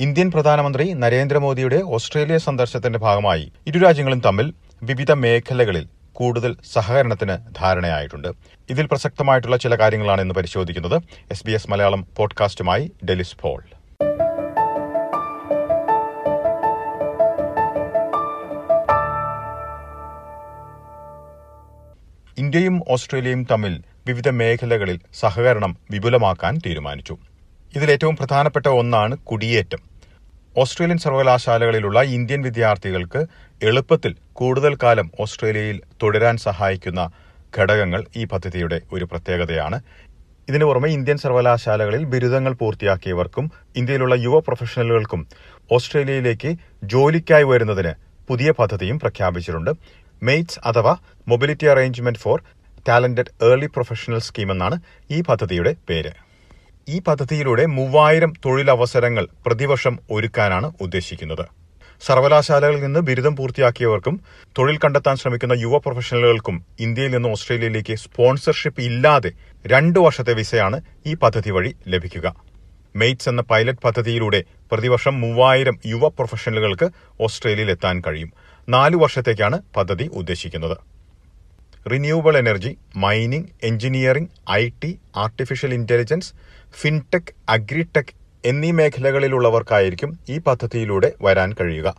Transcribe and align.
Indian 0.00 0.30
പ്രധാനമന്ത്രി 0.30 0.92
നരേന്ദ്രമോദിയുടെ 0.92 1.76
Australia 1.76 2.38
സന്ദർശനത്തിന്റെ 2.38 2.98
ഭാഗമായി 2.98 3.52
ഇരു 3.66 3.78
രാജ്യങ്ങളും 3.78 4.20
തമ്മിൽ 4.20 4.54
വിവിധ 4.82 5.12
മേഖലകളിൽ 5.12 5.86
കൂടുതൽ 6.12 6.56
സഹകരണത്തിന് 6.72 7.38
ധാരണയായിട്ടുണ്ട്. 7.56 8.28
ഇതിൽ 8.70 8.86
പ്രസക്തമായിട്ടുള്ള 8.86 9.56
ചില 9.56 9.74
കാര്യങ്ങളാണ് 9.74 10.20
ഇന്ന് 10.20 10.34
പരിശോധിക്കുന്നത്. 10.34 11.02
എസ് 11.30 11.46
ബി 11.46 11.52
എസ് 11.52 11.70
മലയാളം 11.70 12.06
പോഡ്കാസ്റ്റുമായി 12.16 12.92
ഡെലിസ് 13.04 13.36
പോൾ. 13.40 13.62
ഇന്ത്യയും 22.38 22.82
ഓസ്ട്രേലിയയും 22.88 23.46
തമ്മിൽ 23.50 23.82
വിവിധ 24.06 24.28
മേഖലകളിൽ 24.28 25.00
സഹകരണം 25.14 25.76
വിപുലമാക്കാൻ 25.90 26.58
തീരുമാനിച്ചു. 26.66 27.16
ഇതിലേറ്റവും 27.76 28.16
പ്രധാനപ്പെട്ട 28.16 28.66
ഒന്നാണ് 28.80 29.18
കുടിയേറ്റം. 29.18 29.80
ഓസ്ട്രേലിയൻ 30.56 30.98
സർവകലാശാലകളിലുള്ള 30.98 32.02
ഇന്ത്യൻ 32.16 32.42
വിദ്യാർത്ഥികൾക്ക് 32.42 33.20
എളുപ്പത്തിൽ 33.68 34.16
കൂടുതൽ 34.32 34.76
കാലം 34.82 35.10
ഓസ്ട്രേലിയയിൽ 35.20 35.82
തുടരാൻ 36.02 36.36
സഹായിക്കുന്ന 36.36 37.10
ഘടകങ്ങൾ 37.58 38.04
ഈ 38.16 38.24
പദ്ധതിയുടെ 38.24 38.80
ഒരു 38.92 39.04
പ്രത്യേകതയാണ്. 39.04 39.80
ഇതിനു 40.48 40.64
പുറമെ 40.64 40.88
ഇന്ത്യൻ 40.88 41.18
സർവകലാശാലകളിൽ 41.18 42.04
ബിരുദങ്ങൾ 42.04 42.52
പൂർത്തിയാക്കിയവർക്കും 42.52 43.50
ഇന്ത്യയിലുള്ള 43.76 44.14
യുവ 44.14 44.38
പ്രൊഫഷണലുകൾക്കും 44.38 45.26
ഓസ്ട്രേലിയയിലേക്ക് 45.72 46.50
ജോലിക്കായി 46.92 47.44
വരുന്നതിന് 47.44 47.92
പുതിയ 48.28 48.50
പദ്ധതിയും 48.50 48.98
പ്രഖ്യാപിച്ചിട്ടുണ്ട്. 48.98 49.72
മെയ്റ്റ്സ് 50.22 50.60
അഥവാ 50.70 50.94
mobility 51.28 51.66
arrangement 51.66 52.18
for 52.18 52.38
talented 52.88 53.34
early 53.50 53.66
professional 53.66 54.18
scheme 54.18 54.50
എന്നാണ് 54.52 54.78
ഈ 55.10 55.20
പദ്ധതിയുടെ 55.20 55.74
പേര്. 55.88 56.27
ഈ 56.88 57.00
പദ്ധതിയിലൂടെ 57.00 57.66
മൂവായിരം 57.66 58.32
തൊഴിലവസരങ്ങൾ 58.44 59.28
പ്രതിവർഷം 59.46 59.98
ഒരുക്കാനാണ് 60.10 60.72
ഉദ്ദേശിക്കുന്നത്. 60.80 61.44
സർവകലാശാലകളിൽ 62.06 62.80
നിന്ന് 62.80 63.00
ബിരുദം 63.00 63.36
പൂർത്തിയാക്കിയവർക്കും 63.36 64.20
തൊഴിൽ 64.58 64.78
കണ്ടെത്താൻ 64.78 65.16
ശ്രമിക്കുന്ന 65.16 65.52
യുവ 65.52 65.78
പ്രൊഫഷണലുകൾക്കും 65.78 66.66
ഇന്ത്യയിൽ 66.80 67.10
നിന്ന് 67.10 67.28
ഓസ്ട്രേലിയയിലേക്ക് 67.28 67.94
സ്പോൺസർഷിപ്പ് 67.94 68.80
ഇല്ലാതെ 68.80 69.30
രണ്ടു 69.66 69.98
വർഷത്തെ 69.98 70.32
വിസയാണ് 70.32 70.80
ഈ 71.06 71.14
പദ്ധതി 71.14 71.50
വഴി 71.50 71.74
ലഭിക്കുക. 71.88 72.34
മെയ്റ്റ്സ് 72.96 73.28
എന്ന 73.28 73.42
പൈലറ്റ് 73.42 73.82
പദ്ധതിയിലൂടെ 73.84 74.44
പ്രതിവർഷം 74.72 75.20
മൂവായിരം 75.20 75.78
യുവ 75.86 76.08
പ്രൊഫഷണലുകൾക്ക് 76.08 76.88
ഓസ്ട്രേലിയയിൽ 77.20 77.70
എത്താൻ 77.70 78.02
കഴിയും. 78.06 78.32
നാലു 78.68 78.96
വർഷത്തേക്കാണ് 78.96 79.62
പദ്ധതി 79.76 80.10
ഉദ്ദേശിക്കുന്നത്. 80.12 80.97
Renewable 81.90 82.36
energy 82.36 82.78
mining 82.96 83.44
engineering 83.62 84.28
I 84.50 84.68
T 84.84 84.98
artificial 85.16 85.74
intelligence 85.74 86.34
fintech 86.80 87.34
agritech 87.48 88.14
എന്നീ 88.44 88.70
മേഖലകളിലുള്ളവർക്കായിരിക്കും 88.70 90.18
ഈ 90.28 90.38
പദ്ധതിയിലൂടെ 90.38 91.12
വരാൻ 91.22 91.54
കഴിയുക. 91.60 91.94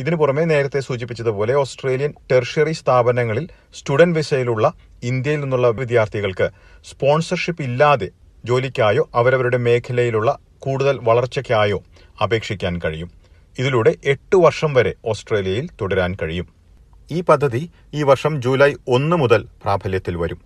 ഇതിനു 0.00 0.16
പുറമെ 0.16 0.42
നേരത്തെ 0.42 0.80
സൂചിപ്പിച്ചതുപോലെ 0.80 1.54
ഓസ്ട്രേലിയൻ 1.54 2.14
ടെർഷറി 2.32 2.72
സ്ഥാപനങ്ങളിൽ 2.72 3.48
സ്റ്റുഡന്റ് 3.74 4.16
വിസയിലുള്ള 4.16 4.72
ഇന്ത്യയിൽ 5.02 5.40
നിന്നുള്ള 5.40 5.68
വിദ്യാർത്ഥികൾക്ക് 5.68 6.50
സ്പോൺസർഷിപ്പ് 6.90 7.62
ഇല്ലാതെ 7.62 8.08
ജോലിക്കായോ 8.44 9.10
അവരവരുടെ 9.14 9.56
മേഖലയിലുള്ള 9.56 10.38
കൂടുതൽ 10.58 10.98
വളർച്ചയ്ക്കായോ 11.02 11.82
അപേക്ഷിക്കാൻ 12.22 12.80
കഴിയും. 12.84 13.10
ഇതിലൂടെ 13.58 13.94
എട്ട് 14.04 14.36
വർഷം 14.36 14.74
വരെ 14.74 14.94
ഓസ്ട്രേലിയയിൽ 15.04 15.68
തുടരാൻ 15.80 16.16
കഴിയും. 16.22 16.55
ഈ 17.10 17.20
പദ്ധതി 17.20 17.70
ഈ 17.94 18.02
വർഷം 18.02 18.42
ജൂലൈ 18.42 18.74
ഒന്ന് 18.88 19.16
മുതൽ 19.16 19.46
പ്രാബല്യത്തിൽ 19.62 20.16
വരും. 20.16 20.40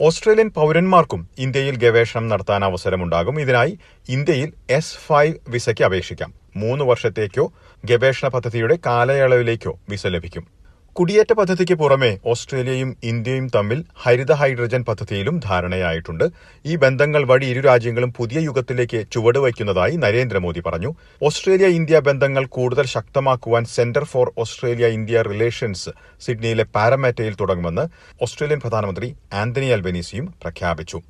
ഓസ്ട്രേലിയൻ 0.00 0.50
പൗരന്മാർക്കും 0.50 1.28
ഇന്ത്യയിൽ 1.38 1.76
ഗവേഷണം 1.76 2.28
നടത്താൻ 2.28 2.64
അവസരമുണ്ടാകും. 2.64 3.40
ഇതിനായി 3.40 3.78
ഇന്ത്യയിൽ 4.08 4.52
എസ് 4.70 4.96
ഫൈവ് 5.06 5.34
വിസയ്ക്ക് 5.48 5.84
അപേക്ഷിക്കാം. 5.84 6.34
മൂന്ന് 6.56 6.84
വർഷത്തേക്കോ 6.84 7.52
ഗവേഷണ 7.84 8.28
പദ്ധതിയുടെ 8.28 8.78
കാലയളവിലേക്കോ 8.86 9.78
വിസ 9.88 10.06
ലഭിക്കും. 10.06 10.55
കുടിയേറ്റ 10.98 11.32
പദ്ധതിക്ക് 11.38 11.74
പുറമെ 11.80 12.08
ഓസ്ട്രേലിയയും 12.32 12.90
ഇന്ത്യയും 13.10 13.46
തമ്മിൽ 13.54 13.78
ഹരിത 14.02 14.32
ഹൈഡ്രജൻ 14.40 14.82
പദ്ധതിയിലും 14.88 15.36
ധാരണയായിട്ടുണ്ട്. 15.46 16.24
ഈ 16.70 16.76
ബന്ധങ്ങൾ 16.84 17.22
വഴി 17.30 17.46
ഇരു 17.52 17.62
രാജ്യങ്ങളും 17.66 18.10
പുതിയ 18.18 18.38
യുഗത്തിലേക്ക് 18.46 19.00
ചുവടുവയ്ക്കുന്നതായി 19.14 19.94
നരേന്ദ്രമോദി 20.04 20.60
പറഞ്ഞു. 20.66 20.90
ഓസ്ട്രേലിയ 21.28 21.68
ഇന്ത്യ 21.78 21.98
ബന്ധങ്ങൾ 22.08 22.44
കൂടുതൽ 22.56 22.86
ശക്തമാക്കുവാൻ 22.96 23.64
centre 23.76 24.04
for 24.12 24.28
Australia 24.44 24.88
India 24.98 25.24
relations 25.30 25.92
സിഡ്നിയിലെ 26.26 26.66
പാരമേറ്റയിൽ 26.76 27.36
തുടങ്ങുമെന്ന് 27.42 27.86
ഓസ്ട്രേലിയൻ 28.26 28.62
പ്രധാനമന്ത്രി 28.64 29.10
ആന്റണി 29.42 29.68
അൽബനീസിയും 29.76 30.28
പ്രഖ്യാപിച്ചു. 30.44 31.00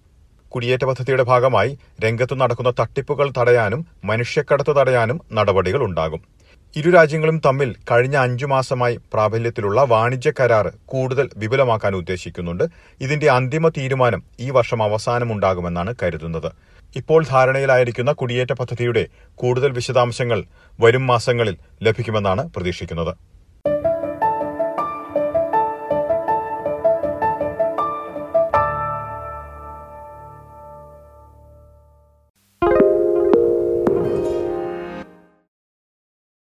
കുടിയേറ്റ 0.54 0.84
പദ്ധതിയുടെ 0.90 1.26
ഭാഗമായി 1.32 1.72
രംഗത്തു 2.04 2.34
നടക്കുന്ന 2.42 2.72
തട്ടിപ്പുകൾ 2.80 3.28
തടയാനും 3.38 3.80
മനുഷ്യക്കടത്ത് 4.10 4.74
തടയാനും 4.80 5.20
നടപടികൾ 5.38 5.82
ഉണ്ടാകും. 5.88 6.20
ഇരു 6.78 6.90
രാജ്യങ്ങളും 6.94 7.36
തമ്മിൽ 7.44 7.70
കഴിഞ്ഞ 7.90 8.16
അഞ്ചു 8.16 8.46
മാസമായി 8.46 8.96
പ്രാബല്യത്തിലുള്ള 9.12 9.80
വാണിജ്യ 9.92 10.30
കരാർ 10.40 10.66
കൂടുതൽ 10.92 11.26
വിപുലമാക്കാൻ 11.36 11.92
ഉദ്ദേശിക്കുന്നുണ്ട്. 11.96 12.64
ഇതിന്റെ 13.00 13.28
അന്തിമ 13.36 13.68
തീരുമാനം 13.68 14.22
ഈ 14.40 14.48
വർഷം 14.56 14.80
അവസാനമുണ്ടാകുമെന്നാണ് 14.88 15.94
കരുതുന്നത്. 16.02 16.50
ഇപ്പോൾ 16.96 17.22
ധാരണയിലായിരിക്കുന്ന 17.30 18.12
കുടിയേറ്റ 18.12 18.52
പദ്ധതിയുടെ 18.60 19.04
കൂടുതൽ 19.42 19.72
വിശദാംശങ്ങൾ 19.78 20.42
വരും 20.78 21.06
മാസങ്ങളിൽ 21.12 21.56
ലഭിക്കുമെന്നാണ് 21.88 22.44
പ്രതീക്ഷിക്കുന്നത്. 22.56 23.12